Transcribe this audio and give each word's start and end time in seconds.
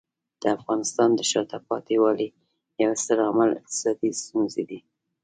د 0.41 0.43
افغانستان 0.57 1.09
د 1.15 1.21
شاته 1.31 1.57
پاتې 1.67 1.95
والي 2.03 2.27
یو 2.83 2.91
ستر 3.01 3.17
عامل 3.25 3.49
اقتصادي 3.59 4.09
ستونزې 4.21 4.63
دي. 4.69 4.79